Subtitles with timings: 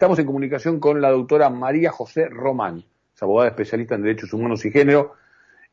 [0.00, 2.82] Estamos en comunicación con la doctora María José Román,
[3.14, 5.12] es abogada especialista en derechos humanos y género,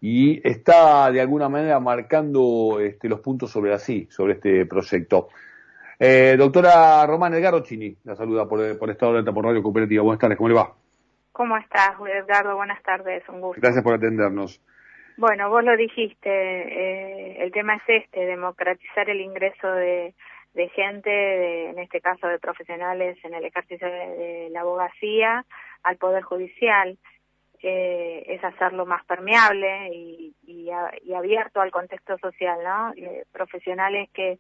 [0.02, 5.30] y está de alguna manera marcando este, los puntos sobre así, sobre este proyecto.
[5.98, 10.04] Eh, doctora Román Edgardo Chini, la saluda por, por Estado de Alta por Radio Cooperativa.
[10.04, 10.74] Buenas tardes, ¿cómo le va?
[11.32, 12.58] ¿Cómo estás, Edgardo?
[12.58, 13.62] Buenas tardes, un gusto.
[13.62, 14.62] Gracias por atendernos.
[15.16, 20.14] Bueno, vos lo dijiste, eh, el tema es este, democratizar el ingreso de,
[20.58, 25.46] de gente, en este caso de profesionales en el ejercicio de, la abogacía,
[25.84, 26.98] al Poder Judicial.
[27.62, 30.70] Eh, es hacerlo más permeable y, y,
[31.14, 32.94] abierto al contexto social, ¿no?
[32.96, 34.38] Eh, profesionales que,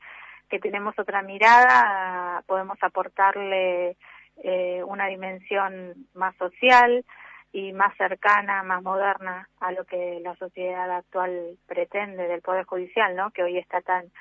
[0.49, 3.97] que tenemos otra mirada, podemos aportarle
[4.44, 7.03] eh, una dimensión más social
[7.52, 13.16] y más cercana, más moderna a lo que la sociedad actual pretende del Poder Judicial,
[13.16, 13.31] ¿no?
[13.31, 14.11] Que hoy está tan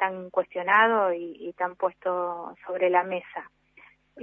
[0.00, 3.50] tan cuestionado y, tan puesto sobre la mesa.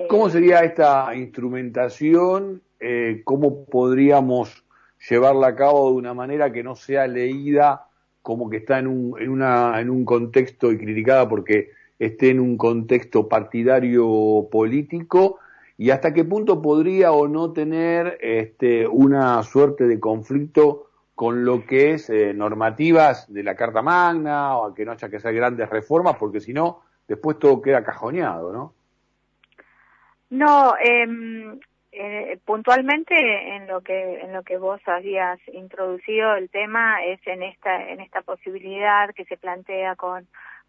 [0.09, 2.63] ¿Cómo eh, sería esta instrumentación?
[2.79, 4.65] Eh, ¿Cómo podríamos
[5.07, 7.85] llevarla a cabo de una manera que no sea leída
[8.23, 12.39] como que está en un, en una, en un contexto y criticada porque esté en
[12.39, 15.37] un contexto partidario político?
[15.77, 20.86] ¿Y hasta qué punto podría o no tener este, una suerte de conflicto
[21.17, 25.15] con lo que es eh, normativas de la Carta Magna o que no haya que
[25.17, 28.75] hacer grandes reformas, porque si no, después todo queda cajoneado, ¿no?
[30.29, 31.57] No, eh,
[31.91, 33.15] eh, puntualmente
[33.55, 37.99] en lo que en lo que vos habías introducido el tema es en esta en
[37.99, 40.27] esta posibilidad que se plantea con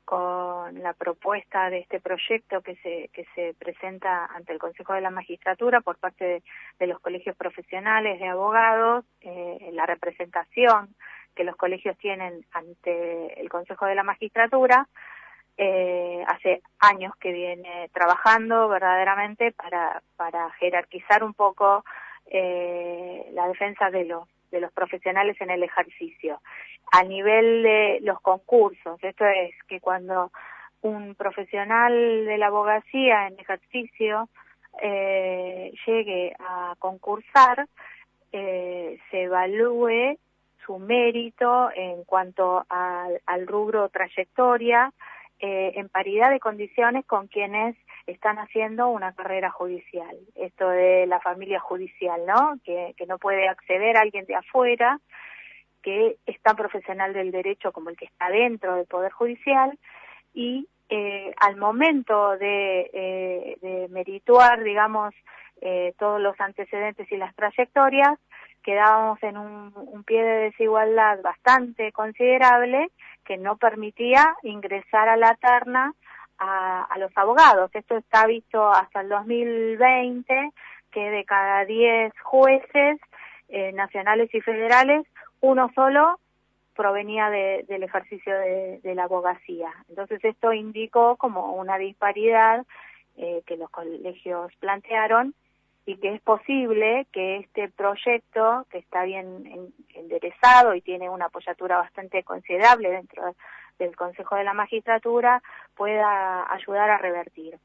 [0.08, 5.02] con la propuesta de este proyecto que se, que se presenta ante el Consejo de
[5.02, 6.42] la Magistratura por parte
[6.78, 10.94] de, los colegios profesionales de abogados, eh, la representación
[11.36, 14.88] que los colegios tienen ante el Consejo de la Magistratura,
[15.58, 21.84] eh, hace años que viene trabajando verdaderamente para, para jerarquizar un poco
[22.24, 26.40] eh, la defensa de los de los profesionales en el ejercicio.
[26.92, 30.30] A nivel de los concursos, esto es que cuando
[30.82, 34.28] un profesional de la abogacía en ejercicio
[34.80, 37.66] eh, llegue a concursar,
[38.32, 40.18] eh, se evalúe
[40.64, 44.92] su mérito en cuanto al, al rubro trayectoria,
[45.40, 47.76] eh, en paridad de condiciones con quienes
[48.12, 50.16] están haciendo una carrera judicial.
[50.34, 52.58] Esto de la familia judicial, ¿no?
[52.64, 54.98] Que, no puede acceder a alguien de afuera,
[55.82, 59.78] que es tan profesional del derecho como el que está dentro del Poder Judicial
[60.34, 65.14] y eh, al momento de, eh, merituar, digamos,
[65.60, 68.18] eh, todos los antecedentes y las trayectorias,
[68.62, 72.90] quedábamos en un, pie de desigualdad bastante considerable
[73.24, 75.92] que no permitía ingresar a la terna
[76.38, 77.70] a, a los abogados.
[77.74, 80.52] Esto está visto hasta el 2020,
[80.90, 82.98] que de cada 10 jueces
[83.48, 85.06] eh, nacionales y federales,
[85.40, 86.18] uno solo
[86.74, 89.72] provenía de, del ejercicio de, de, la abogacía.
[89.88, 92.64] Entonces esto indicó como una disparidad
[93.16, 95.34] eh, que los colegios plantearon
[95.86, 101.78] y que es posible que este proyecto, que está bien enderezado y tiene una apoyatura
[101.78, 103.34] bastante considerable dentro
[103.78, 105.42] del Consejo de la Magistratura,
[105.76, 107.58] pueda ayudar a revertir.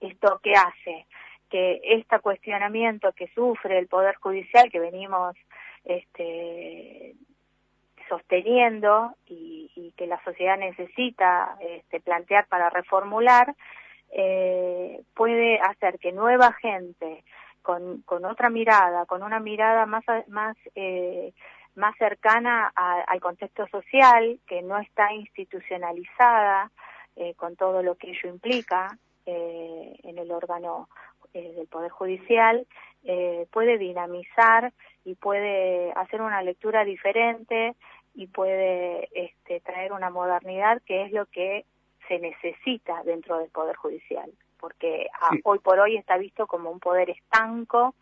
[0.00, 1.06] ¿Esto qué hace?
[1.50, 5.36] Que este cuestionamiento que sufre el Poder Judicial, que venimos
[5.84, 7.14] este,
[8.08, 13.54] sosteniendo y, que la sociedad necesita este, plantear para reformular,
[14.10, 17.22] eh, puede hacer que nueva gente
[17.62, 21.32] con, con otra mirada, con una mirada más, más, eh,
[21.76, 26.70] más cercana al contexto social, que no está institucionalizada
[27.16, 30.88] eh, con todo lo que ello implica eh, en el órgano
[31.32, 32.66] eh, del Poder Judicial,
[33.50, 34.72] puede dinamizar
[35.04, 37.74] y puede hacer una lectura diferente
[38.14, 41.66] y puede este, traer una modernidad que es lo que
[42.08, 45.08] se necesita dentro del Poder Judicial, porque
[45.42, 47.94] hoy por hoy está visto como un poder estanco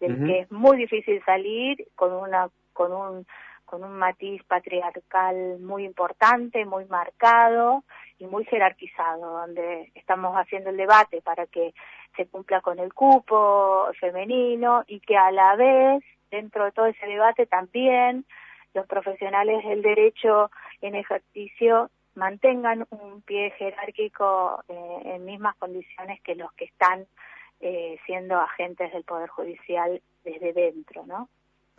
[0.00, 3.26] del que es muy difícil salir con una con un
[3.66, 7.82] con un matiz patriarcal muy importante, muy marcado
[8.18, 11.74] y muy jerarquizado, donde estamos haciendo el debate para que
[12.16, 17.06] se cumpla con el cupo femenino y que a la vez, dentro de todo ese
[17.06, 18.24] debate también,
[18.72, 20.50] los profesionales del derecho
[20.80, 27.06] en ejercicio mantengan un pie jerárquico eh, en mismas condiciones que los que están
[27.60, 31.28] eh, siendo agentes del Poder Judicial desde dentro, ¿no?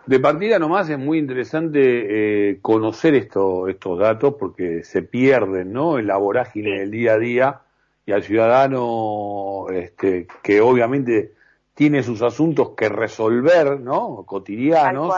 [0.07, 6.00] De partida nomás es muy interesante eh, conocer esto, estos datos porque se pierden ¿no?
[6.00, 7.62] en la vorágine del día a día
[8.06, 11.33] y al ciudadano este, que obviamente
[11.74, 14.24] tiene sus asuntos que resolver, ¿no?
[14.25, 15.13] Cotidianos.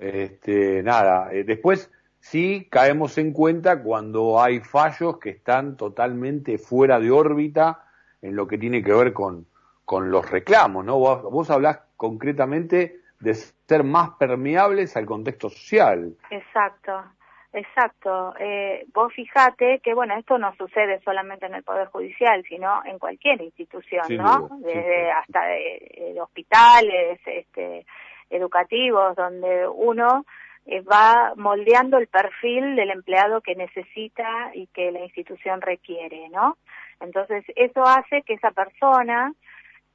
[0.00, 1.88] Este, nada, eh, después
[2.18, 7.84] sí caemos en cuenta cuando hay fallos que están totalmente fuera de órbita
[8.20, 9.46] en lo que tiene que ver con,
[9.84, 10.98] con los reclamos, ¿no?
[10.98, 16.14] Vos, vos hablás concretamente de ser más permeables al contexto social.
[16.30, 17.02] Exacto,
[17.52, 18.34] exacto.
[18.38, 22.98] Eh, vos fijate que, bueno, esto no sucede solamente en el Poder Judicial, sino en
[22.98, 24.48] cualquier institución, ¿no?
[24.60, 27.86] Desde hasta de, hospitales, este,
[28.30, 30.24] educativos, donde uno
[30.66, 36.58] eh, va moldeando el perfil del empleado que necesita y que la institución requiere, ¿no?
[37.00, 39.32] Entonces, eso hace que esa persona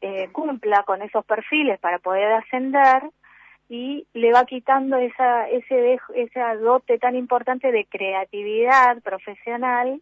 [0.05, 3.03] eh, cumpla con esos perfiles para poder ascender
[3.69, 10.01] y le va quitando esa, ese, esa dote tan importante de creatividad profesional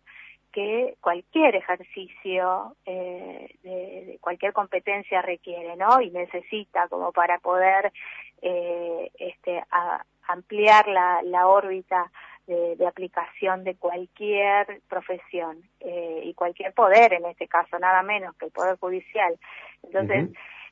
[0.51, 6.01] que cualquier ejercicio eh, de, cualquier competencia requiere, ¿no?
[6.01, 7.94] Y necesita como para poder
[8.42, 9.63] eh, este,
[10.27, 12.12] ampliar la, la órbita
[12.51, 18.45] de, aplicación de cualquier profesión eh, y cualquier poder, en este caso, nada menos que
[18.45, 19.38] el Poder Judicial.
[19.83, 20.30] Entonces,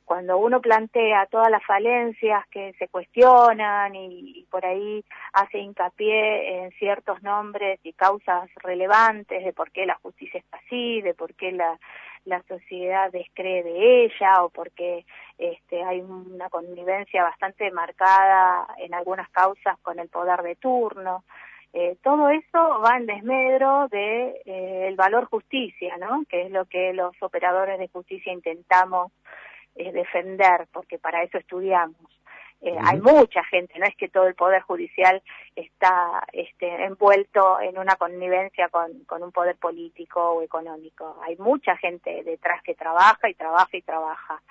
[0.10, 6.72] cuando uno plantea todas las falencias que se cuestionan y, por ahí hace hincapié en
[6.72, 11.52] ciertos nombres y causas relevantes de por qué la justicia está así, de por qué
[11.52, 11.80] la,
[12.26, 15.06] la sociedad descree de ella o porque
[15.38, 21.24] este, hay una connivencia bastante marcada en algunas causas con el poder de turno.
[21.72, 26.24] Eh, todo eso va en desmedro de eh, el valor justicia, ¿no?
[26.28, 29.12] Que es lo que los operadores de justicia intentamos
[29.76, 31.98] eh, defender, porque para eso estudiamos.
[32.82, 35.24] Hay mucha gente, no es que todo el poder judicial
[35.56, 41.22] está este, envuelto en una connivencia con, con un poder político o económico.
[41.26, 44.42] Hay mucha gente detrás que trabaja y trabaja y trabaja.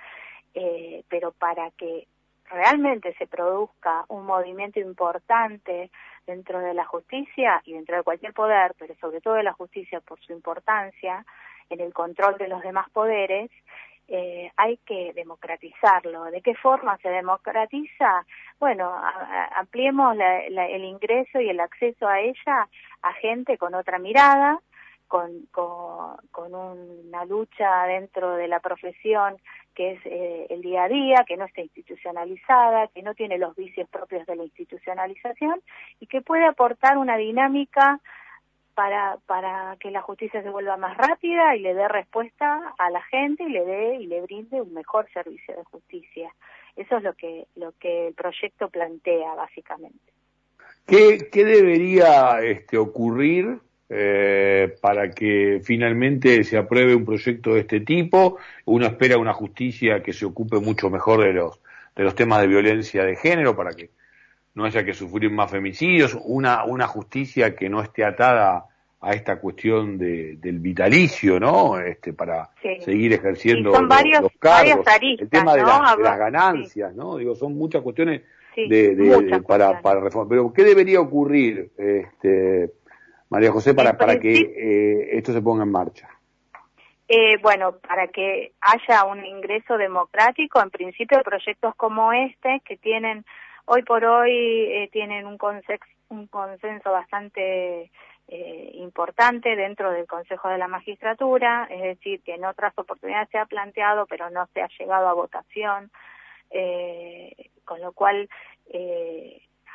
[1.11, 2.07] pero para que
[2.51, 5.91] realmente se produzca un movimiento importante
[6.27, 10.01] dentro de la justicia y dentro de cualquier poder, pero sobre todo de la justicia
[10.01, 11.25] por su importancia
[11.71, 13.51] en el control de los demás poderes,
[14.09, 16.25] eh, hay que democratizarlo.
[16.25, 18.25] ¿De qué forma se democratiza?
[18.59, 18.95] Bueno,
[19.55, 22.69] ampliemos el ingreso y el acceso a ella
[23.03, 24.61] a gente con otra mirada,
[25.09, 29.37] con, con, una lucha dentro de la profesión
[29.75, 33.57] que es eh, el día a día, que no está institucionalizada, que no tiene los
[33.57, 35.61] vicios propios de la institucionalización
[36.01, 38.01] y que puede aportar una dinámica
[38.75, 43.03] para, para que la justicia se vuelva más rápida y le dé respuesta a la
[43.03, 46.33] gente y le dé y le brinde un mejor servicio de justicia.
[46.77, 50.13] Eso es lo que, lo que el proyecto plantea básicamente.
[50.87, 57.81] ¿Qué, qué debería este, ocurrir eh, para que finalmente se apruebe un proyecto de este
[57.81, 58.39] tipo.
[58.67, 61.59] Uno espera una justicia que se ocupe mucho mejor de los,
[61.97, 63.91] de los temas de violencia de género para que
[64.55, 68.67] no haya que sufrir más femicidios, una, una justicia que no esté atada
[69.01, 71.79] a esta cuestión de, del vitalicio, ¿no?
[71.79, 72.51] Este, para
[72.85, 77.17] seguir ejerciendo los, cargos, el tema de, las ganancias, ¿no?
[77.17, 78.23] Digo, son muchas cuestiones
[78.57, 80.29] de, para, para reformar.
[80.29, 82.73] Pero ¿qué debería ocurrir, este,
[83.31, 86.09] María José, para, para que eh, esto se ponga en marcha?
[87.09, 93.25] Eh, bueno, para que haya un ingreso democrático, en principio proyectos como este, que tienen,
[93.67, 95.39] hoy por hoy, eh, tienen un,
[96.09, 97.91] un consenso bastante
[98.75, 103.47] importante dentro del Consejo de la Magistratura, es decir, que en otras oportunidades se ha
[103.47, 105.91] planteado, pero no se ha llegado a votación,
[107.65, 108.29] con lo cual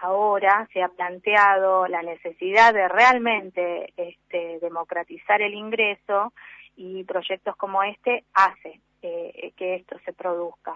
[0.04, 6.34] ahora se ha planteado la necesidad de realmente este, democratizar el ingreso
[6.76, 10.74] y proyectos como este hacen eh, que esto se produzca.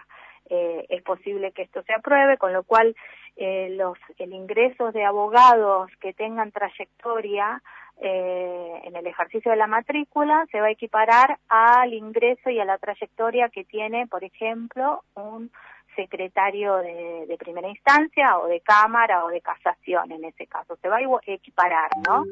[0.50, 2.96] Eh, es posible que esto se apruebe, con lo cual
[3.36, 7.62] eh, los, el ingreso de abogados que tengan trayectoria
[8.00, 12.78] en el ejercicio de la matrícula se va a equiparar al ingreso y a la
[12.78, 15.50] trayectoria que tiene, por ejemplo, un
[15.98, 20.78] secretario de, primera instancia o de cámara o de casación en ese caso.
[20.82, 22.24] Se va a equiparar, ¿no?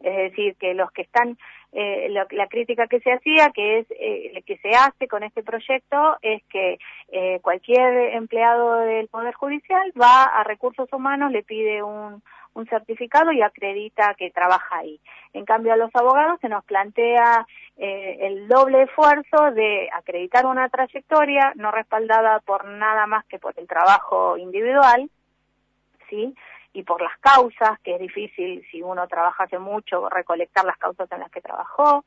[0.00, 1.36] Es decir, que los que están,
[1.72, 6.16] eh, la crítica que se hacía, que es eh, que se hace con este proyecto,
[6.22, 6.78] es que
[7.10, 12.22] eh, cualquier empleado del Poder Judicial va a recursos humanos, le pide un,
[12.58, 15.00] un certificado y acredita que trabaja ahí.
[15.32, 17.46] En cambio, a los abogados se nos plantea
[17.76, 23.54] eh, el doble esfuerzo de acreditar una trayectoria no respaldada por nada más que por
[23.56, 25.08] el trabajo individual,
[26.10, 26.34] ¿sí?
[26.72, 31.10] Y por las causas, que es difícil si uno trabaja hace mucho recolectar las causas
[31.12, 32.04] en las que trabajó,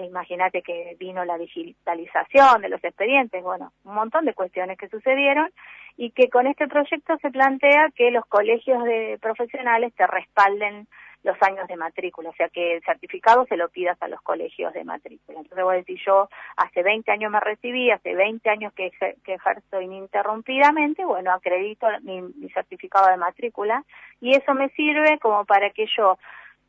[0.00, 5.50] imagínate que vino la digitalización de los expedientes, bueno, un montón de cuestiones que sucedieron
[5.96, 10.88] y que con este proyecto se plantea que los colegios de profesionales te respalden
[11.24, 14.74] los años de matrícula, o sea que el certificado se lo pidas a los colegios
[14.74, 15.40] de matrícula.
[15.40, 18.90] Entonces voy a yo hace 20 años me recibí, hace 20 años que,
[19.24, 23.84] que ejerzo ininterrumpidamente, bueno, acredito mi, mi certificado de matrícula
[24.20, 26.18] y eso me sirve como para que yo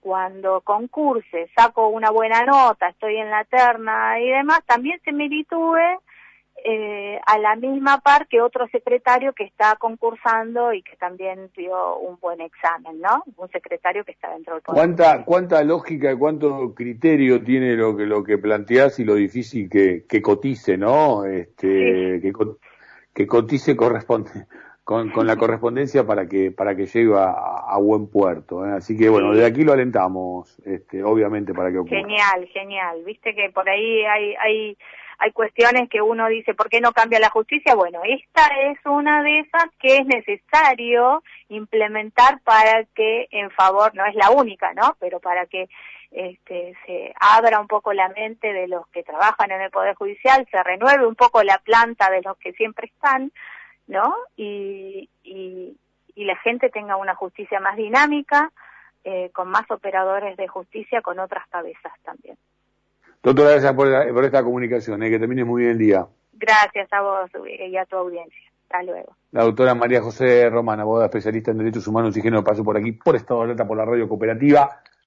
[0.05, 5.79] cuando concurse, saco una buena nota, estoy en la terna y demás, también se militúe
[6.63, 11.97] eh, a la misma par que otro secretario que está concursando y que también dio
[11.97, 13.24] un buen examen, ¿no?
[13.35, 18.05] Un secretario que está dentro del ¿Cuánta, cuánta lógica y cuánto criterio tiene lo que
[18.05, 21.25] lo que planteás y lo difícil que, que cotice, ¿no?
[21.25, 22.31] Este, que,
[23.12, 24.45] que cotice corresponde
[24.86, 28.65] con, con la correspondencia para que para que llegue a, buen puerto.
[28.65, 28.72] ¿eh?
[28.72, 31.98] Así que bueno, de aquí lo alentamos, este, obviamente, para que ocurra.
[31.98, 33.04] Genial, genial.
[33.04, 34.77] Viste que por ahí hay hay
[35.18, 37.74] hay cuestiones que uno dice, ¿por qué no cambia la justicia?
[37.74, 44.06] Bueno, esta es una de esas que es necesario implementar para que en favor, no
[44.06, 44.96] es la única, ¿no?
[45.00, 45.68] Pero para que
[46.12, 50.48] este, se abra un poco la mente de los que trabajan en el Poder Judicial,
[50.51, 53.32] se renueve un poco la planta de los que siempre están,
[53.88, 54.15] ¿no?
[54.36, 55.77] Y, y,
[56.15, 58.51] y la gente tenga una justicia más dinámica,
[59.04, 62.38] eh, con más operadores de justicia, con otras cabezas también.
[63.22, 66.08] Doctora, gracias por, por esta comunicación, eh, que termine muy bien el día.
[66.34, 68.42] Gracias a vos y a tu audiencia.
[68.63, 69.15] Hasta luego.
[69.32, 72.94] La doctora María José Romana, abogada especialista en derechos humanos y género, pasó por aquí
[72.94, 74.82] por Estado de Alerta por la radio cooperativa.